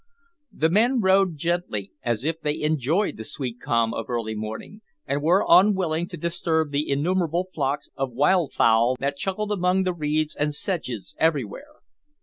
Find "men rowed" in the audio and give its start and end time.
0.71-1.37